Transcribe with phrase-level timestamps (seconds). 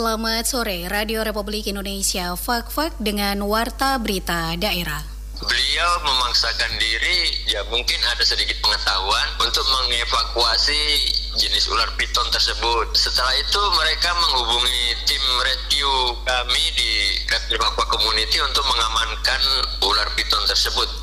[0.00, 5.04] Selamat sore, Radio Republik Indonesia Fak-Fak dengan Warta Berita Daerah.
[5.44, 11.04] Beliau memaksakan diri, ya mungkin ada sedikit pengetahuan untuk mengevakuasi
[11.36, 12.96] jenis ular piton tersebut.
[12.96, 19.42] Setelah itu mereka menghubungi tim rescue kami di Reptil Aqua Community untuk mengamankan
[19.84, 20.99] ular piton tersebut.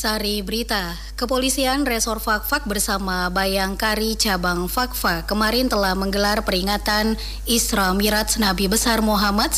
[0.00, 8.40] Sari Berita, Kepolisian Resor Fakfak bersama Bayangkari Cabang Fakfak kemarin telah menggelar peringatan Isra Miraj
[8.40, 9.52] Nabi Besar Muhammad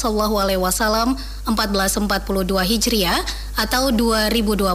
[0.59, 1.15] Wasallam
[1.47, 3.23] 1442 Hijriah
[3.55, 4.67] atau 2021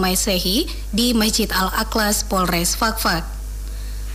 [0.00, 3.39] Masehi di Masjid Al Aklas Polres Fakfak.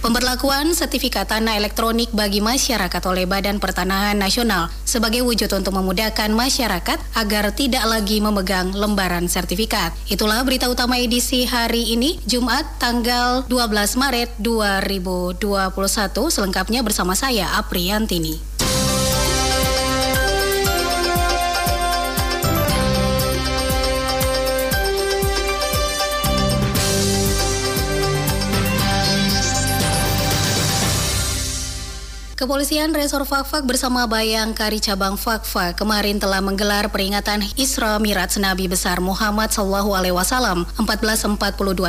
[0.05, 7.01] Pemberlakuan sertifikat tanah elektronik bagi masyarakat oleh Badan Pertanahan Nasional sebagai wujud untuk memudahkan masyarakat
[7.17, 9.97] agar tidak lagi memegang lembaran sertifikat.
[10.05, 15.73] Itulah berita utama edisi hari ini, Jumat tanggal 12 Maret 2021.
[16.29, 18.37] Selengkapnya bersama saya, Apriantini.
[32.35, 38.99] Kepolisian Resor Fakfak bersama Bayangkari Cabang Fakfak kemarin telah menggelar peringatan Isra Miraj Nabi Besar
[38.99, 41.39] Muhammad Sallallahu Alaihi Wasallam 1442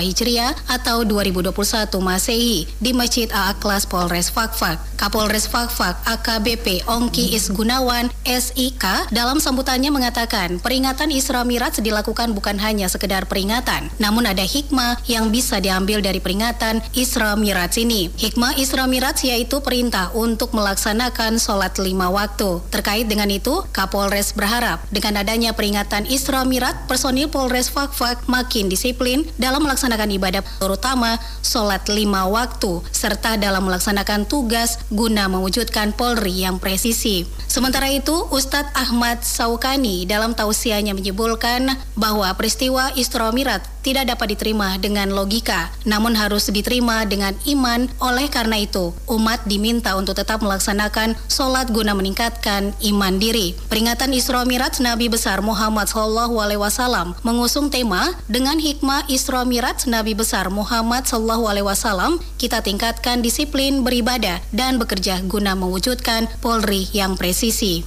[0.06, 1.50] Hijriah atau 2021
[1.98, 4.78] Masehi di Masjid Al-Aklas Polres Fakfak.
[4.94, 12.86] Kapolres Fakfak AKBP Ongki Isgunawan SIK dalam sambutannya mengatakan peringatan Isra Miraj dilakukan bukan hanya
[12.86, 18.14] sekedar peringatan, namun ada hikmah yang bisa diambil dari peringatan Isra Miraj ini.
[18.14, 22.60] Hikmah Isra Miraj yaitu perintah untuk untuk melaksanakan sholat lima waktu.
[22.68, 29.24] Terkait dengan itu, Kapolres berharap dengan adanya peringatan Isra Mirat, personil Polres Fakfak makin disiplin
[29.40, 36.60] dalam melaksanakan ibadah terutama sholat lima waktu, serta dalam melaksanakan tugas guna mewujudkan Polri yang
[36.60, 37.24] presisi.
[37.48, 44.74] Sementara itu, Ustadz Ahmad Saukani dalam tausiahnya menyebutkan bahwa peristiwa Isra Mirat tidak dapat diterima
[44.82, 47.86] dengan logika, namun harus diterima dengan iman.
[48.02, 53.54] Oleh karena itu, umat diminta untuk tetap melaksanakan sholat guna meningkatkan iman diri.
[53.70, 59.86] Peringatan Isra Miraj Nabi besar Muhammad Shallallahu Alaihi Wasallam mengusung tema dengan hikmah Isra Miraj
[59.86, 66.90] Nabi besar Muhammad Shallallahu Alaihi Wasallam kita tingkatkan disiplin beribadah dan bekerja guna mewujudkan Polri
[66.90, 67.86] yang presisi.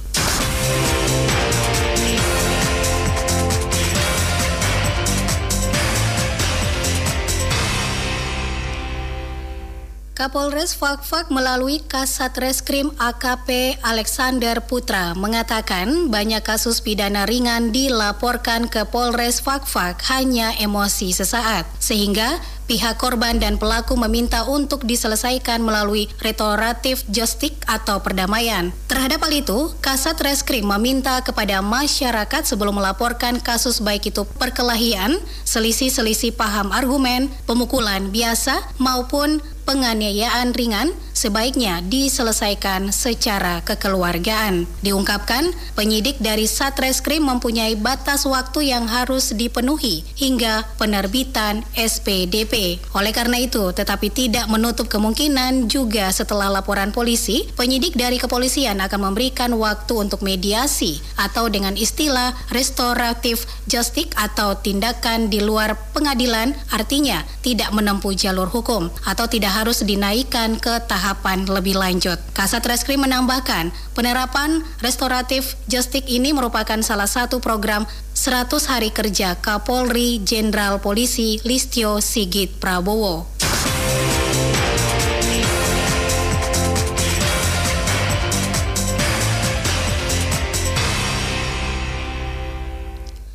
[10.20, 18.84] Kapolres Fakfak melalui Kasat Reskrim AKP Alexander Putra mengatakan banyak kasus pidana ringan dilaporkan ke
[18.84, 22.36] Polres Fakfak hanya emosi sesaat sehingga
[22.68, 28.70] pihak korban dan pelaku meminta untuk diselesaikan melalui restoratif justice atau perdamaian.
[28.86, 36.38] Terhadap hal itu, Kasat Reskrim meminta kepada masyarakat sebelum melaporkan kasus baik itu perkelahian, selisih-selisih
[36.38, 44.66] paham argumen, pemukulan biasa maupun penganiayaan ringan sebaiknya diselesaikan secara kekeluargaan.
[44.82, 52.82] Diungkapkan, penyidik dari Satreskrim mempunyai batas waktu yang harus dipenuhi hingga penerbitan SPDP.
[52.98, 59.12] Oleh karena itu, tetapi tidak menutup kemungkinan juga setelah laporan polisi, penyidik dari kepolisian akan
[59.12, 67.22] memberikan waktu untuk mediasi atau dengan istilah restoratif justice atau tindakan di luar pengadilan artinya
[67.44, 72.16] tidak menempuh jalur hukum atau tidak harus dinaikkan ke tahapan lebih lanjut.
[72.32, 77.84] Kasat Reskrim menambahkan, penerapan restoratif justice ini merupakan salah satu program
[78.16, 83.28] 100 hari kerja Kapolri Jenderal Polisi Listio Sigit Prabowo.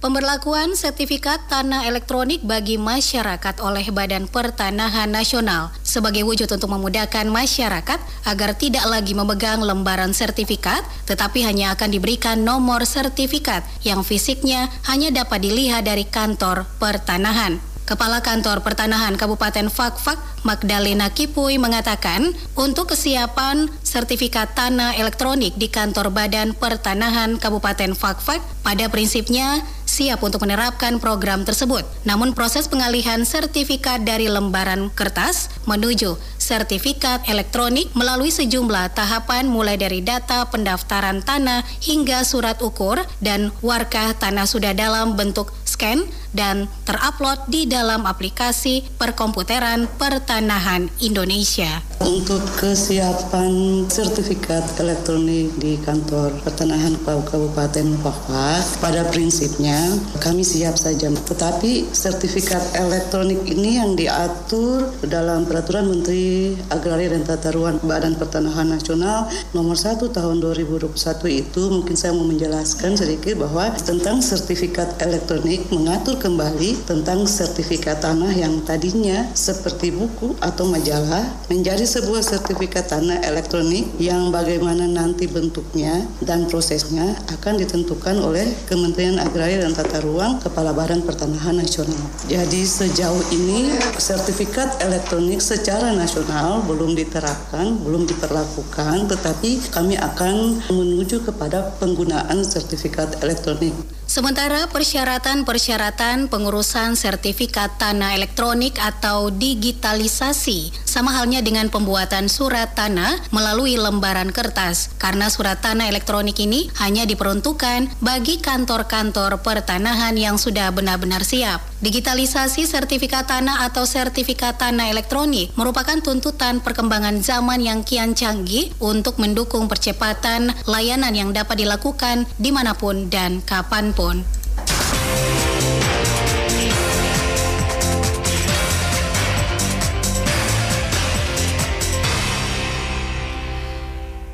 [0.06, 8.00] Pemberlakuan sertifikat tanah elektronik bagi masyarakat oleh Badan Pertanahan Nasional sebagai wujud untuk memudahkan masyarakat
[8.28, 15.16] agar tidak lagi memegang lembaran sertifikat, tetapi hanya akan diberikan nomor sertifikat yang fisiknya hanya
[15.16, 17.64] dapat dilihat dari kantor pertanahan.
[17.86, 26.10] Kepala Kantor Pertanahan Kabupaten Fakfak, Magdalena Kipuy mengatakan, untuk kesiapan sertifikat tanah elektronik di kantor
[26.10, 29.62] Badan Pertanahan Kabupaten Fakfak pada prinsipnya
[29.96, 31.88] siap untuk menerapkan program tersebut.
[32.04, 40.04] Namun proses pengalihan sertifikat dari lembaran kertas menuju sertifikat elektronik melalui sejumlah tahapan mulai dari
[40.04, 47.48] data pendaftaran tanah hingga surat ukur dan warkah tanah sudah dalam bentuk scan, dan terupload
[47.48, 51.80] di dalam aplikasi perkomputeran pertanahan Indonesia.
[52.04, 59.80] Untuk kesiapan sertifikat elektronik di kantor pertanahan Kabupaten Papua, pada prinsipnya
[60.20, 61.08] kami siap saja.
[61.10, 68.76] Tetapi sertifikat elektronik ini yang diatur dalam Peraturan Menteri Agraria dan Tata Ruang Badan Pertanahan
[68.76, 70.92] Nasional nomor 1 tahun 2021
[71.32, 78.32] itu mungkin saya mau menjelaskan sedikit bahwa tentang sertifikat elektronik mengatur kembali tentang sertifikat tanah
[78.36, 86.04] yang tadinya seperti buku atau majalah menjadi sebuah sertifikat tanah elektronik yang bagaimana nanti bentuknya
[86.24, 92.00] dan prosesnya akan ditentukan oleh Kementerian Agraria dan Tata Ruang Kepala Badan Pertanahan Nasional.
[92.26, 101.24] Jadi sejauh ini sertifikat elektronik secara nasional belum diterapkan, belum diperlakukan, tetapi kami akan menuju
[101.24, 103.74] kepada penggunaan sertifikat elektronik.
[104.16, 113.76] Sementara persyaratan-persyaratan pengurusan sertifikat tanah elektronik atau digitalisasi sama halnya dengan pembuatan surat tanah melalui
[113.76, 121.28] lembaran kertas karena surat tanah elektronik ini hanya diperuntukkan bagi kantor-kantor pertanahan yang sudah benar-benar
[121.28, 121.60] siap.
[121.84, 129.20] Digitalisasi sertifikat tanah atau sertifikat tanah elektronik merupakan tuntutan perkembangan zaman yang kian canggih untuk
[129.20, 133.92] mendukung percepatan layanan yang dapat dilakukan di mana pun dan kapan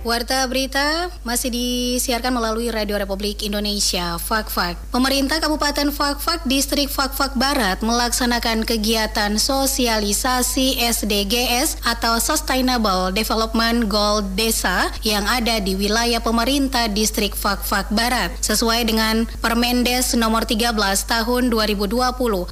[0.02, 4.74] Warta berita masih disiarkan melalui Radio Republik Indonesia, Fakfak.
[4.90, 14.90] Pemerintah Kabupaten Fakfak, Distrik Fakfak Barat melaksanakan kegiatan sosialisasi SDGs atau Sustainable Development Goal Desa
[15.06, 20.74] yang ada di wilayah pemerintah Distrik Fakfak Barat sesuai dengan Permendes nomor 13
[21.06, 21.94] tahun 2020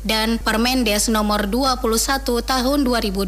[0.06, 1.82] dan Permendes nomor 21
[2.46, 3.26] tahun 2020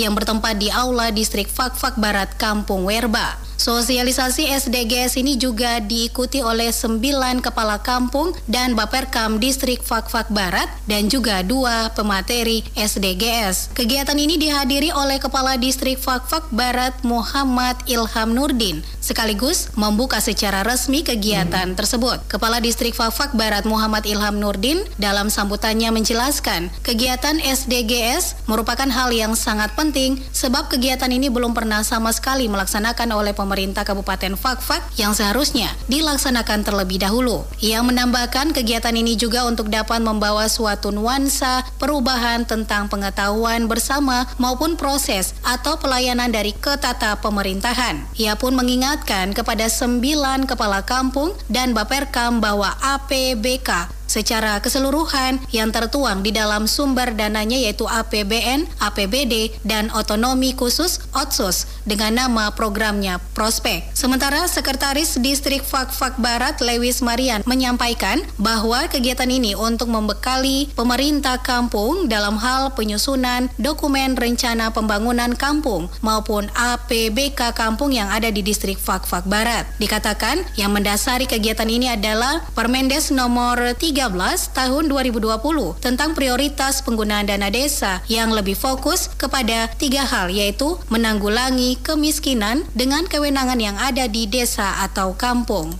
[0.00, 3.26] yang bertempat di Aula Distrik Fakfak Barat Kampung Werba.
[3.36, 3.55] Chao.
[3.66, 11.10] Sosialisasi SDGs ini juga diikuti oleh sembilan kepala kampung dan Baperkam Distrik Fakfak Barat dan
[11.10, 13.74] juga dua pemateri SDGs.
[13.74, 21.02] Kegiatan ini dihadiri oleh Kepala Distrik Fakfak Barat Muhammad Ilham Nurdin sekaligus membuka secara resmi
[21.02, 22.22] kegiatan tersebut.
[22.30, 29.34] Kepala Distrik Fakfak Barat Muhammad Ilham Nurdin dalam sambutannya menjelaskan kegiatan SDGs merupakan hal yang
[29.34, 34.84] sangat penting sebab kegiatan ini belum pernah sama sekali melaksanakan oleh pemerintah pemerintah Kabupaten Fakfak
[35.00, 37.48] yang seharusnya dilaksanakan terlebih dahulu.
[37.64, 44.76] Ia menambahkan kegiatan ini juga untuk dapat membawa suatu nuansa perubahan tentang pengetahuan bersama maupun
[44.76, 48.04] proses atau pelayanan dari ketata pemerintahan.
[48.20, 56.24] Ia pun mengingatkan kepada sembilan kepala kampung dan Baperkam bahwa APBK secara keseluruhan yang tertuang
[56.24, 63.92] di dalam sumber dananya yaitu APBN, APBD, dan otonomi khusus OTSUS dengan nama programnya Prospek.
[63.92, 72.08] Sementara Sekretaris Distrik Fakfak Barat Lewis Marian menyampaikan bahwa kegiatan ini untuk membekali pemerintah kampung
[72.08, 79.28] dalam hal penyusunan dokumen rencana pembangunan kampung maupun APBK kampung yang ada di Distrik Fakfak
[79.28, 79.68] Barat.
[79.76, 84.05] Dikatakan yang mendasari kegiatan ini adalah Permendes nomor 3 13
[84.54, 91.74] tahun 2020 tentang prioritas penggunaan dana desa yang lebih fokus kepada tiga hal yaitu menanggulangi
[91.82, 95.74] kemiskinan dengan kewenangan yang ada di desa atau kampung.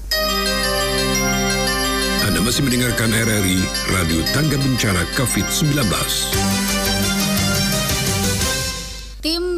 [2.26, 3.60] Anda masih mendengarkan RRI
[3.94, 5.86] Radio Tangga Bencana COVID-19.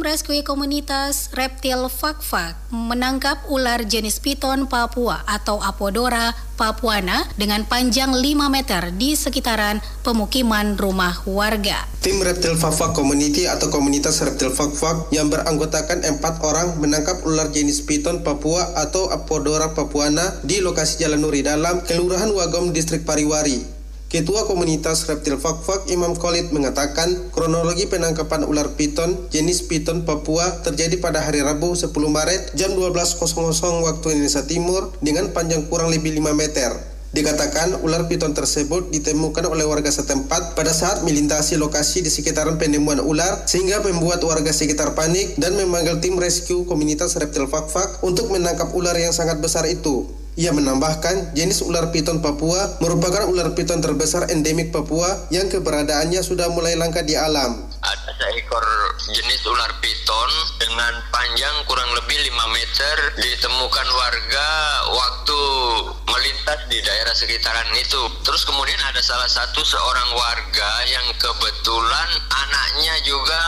[0.09, 8.25] Rescue Komunitas Reptil Fakfak menangkap ular jenis piton Papua atau Apodora papuana dengan panjang 5
[8.49, 11.85] meter di sekitaran pemukiman rumah warga.
[12.01, 17.85] Tim Reptil Fakfak Community atau komunitas Reptil Fakfak yang beranggotakan empat orang menangkap ular jenis
[17.85, 23.78] piton Papua atau Apodora papuana di lokasi Jalan Nuri Dalam, Kelurahan Wagom, Distrik Pariwari.
[24.09, 30.97] Ketua Komunitas Reptil Fakfak Imam Khalid mengatakan kronologi penangkapan ular piton jenis piton Papua terjadi
[30.97, 33.21] pada hari Rabu 10 Maret jam 12.00
[33.85, 36.73] waktu Indonesia Timur dengan panjang kurang lebih 5 meter.
[37.13, 43.05] Dikatakan ular piton tersebut ditemukan oleh warga setempat pada saat melintasi lokasi di sekitaran penemuan
[43.05, 48.73] ular sehingga membuat warga sekitar panik dan memanggil tim rescue komunitas reptil Fakfak untuk menangkap
[48.73, 50.09] ular yang sangat besar itu.
[50.39, 56.47] Ia menambahkan, jenis ular piton Papua merupakan ular piton terbesar endemik Papua yang keberadaannya sudah
[56.55, 57.67] mulai langka di alam.
[57.83, 58.63] Ada seekor
[59.19, 60.31] jenis ular piton
[60.63, 62.78] dengan panjang kurang lebih 5 meter
[66.69, 68.01] di daerah sekitaran itu.
[68.25, 73.41] Terus kemudian ada salah satu seorang warga yang kebetulan anaknya juga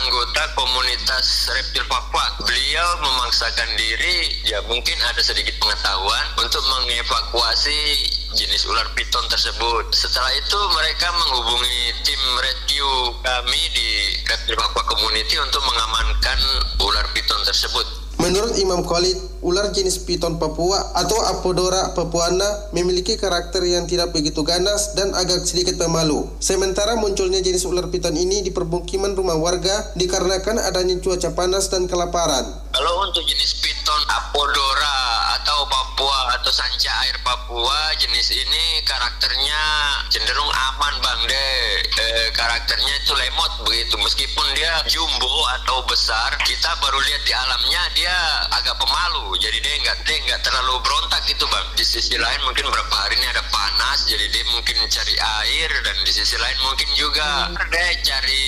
[0.00, 2.24] anggota komunitas reptil papua.
[2.44, 9.88] Beliau memaksakan diri, ya mungkin ada sedikit pengetahuan untuk mengevakuasi jenis ular piton tersebut.
[9.92, 13.88] Setelah itu mereka menghubungi tim rescue kami di
[14.28, 16.38] Reptil Papua Community untuk mengamankan
[16.84, 17.87] ular piton tersebut.
[18.28, 24.44] Menurut Imam Khalid, ular jenis piton Papua atau Apodora papuana memiliki karakter yang tidak begitu
[24.44, 26.28] ganas dan agak sedikit pemalu.
[26.36, 31.88] Sementara munculnya jenis ular piton ini di permukiman rumah warga dikarenakan adanya cuaca panas dan
[31.88, 32.44] kelaparan.
[32.68, 36.97] Kalau untuk jenis piton Apodora atau Papua atau sanca
[37.28, 39.60] Papua jenis ini karakternya
[40.08, 44.00] cenderung aman bang deh e, karakternya itu lemot begitu.
[44.00, 45.28] Meskipun dia jumbo
[45.60, 48.16] atau besar kita baru lihat di alamnya dia
[48.56, 49.36] agak pemalu.
[49.44, 51.68] Jadi dia nggak dia nggak terlalu berontak gitu bang.
[51.76, 56.00] Di sisi lain mungkin beberapa hari ini ada panas jadi dia mungkin cari air dan
[56.08, 57.68] di sisi lain mungkin juga hmm.
[57.68, 58.44] dia cari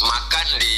[0.00, 0.76] makan di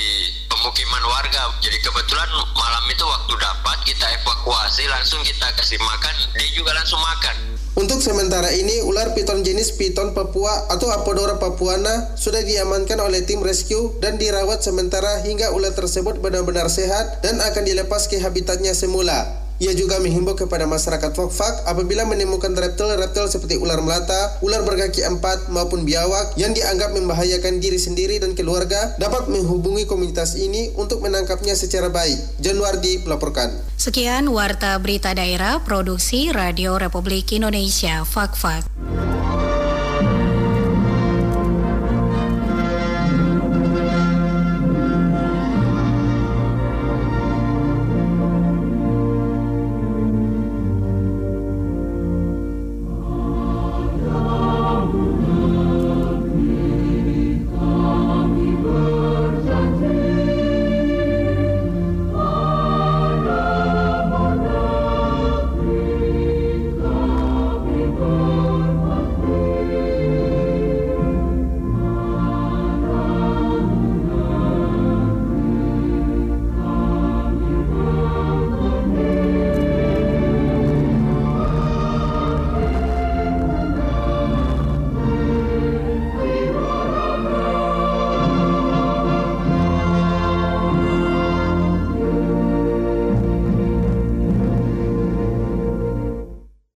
[0.61, 1.57] pemukiman warga.
[1.65, 7.01] Jadi kebetulan malam itu waktu dapat kita evakuasi langsung kita kasih makan, dia juga langsung
[7.01, 7.57] makan.
[7.81, 13.41] Untuk sementara ini, ular piton jenis piton Papua atau Apodora papuana sudah diamankan oleh tim
[13.41, 19.49] rescue dan dirawat sementara hingga ular tersebut benar-benar sehat dan akan dilepas ke habitatnya semula.
[19.61, 25.53] Ia juga menghimbau kepada masyarakat Fokfak apabila menemukan reptil-reptil seperti ular melata, ular berkaki empat
[25.53, 31.53] maupun biawak yang dianggap membahayakan diri sendiri dan keluarga dapat menghubungi komunitas ini untuk menangkapnya
[31.53, 32.41] secara baik.
[32.41, 33.53] Januardi melaporkan.
[33.77, 38.90] Sekian Warta Berita Daerah Produksi Radio Republik Indonesia Fakfak.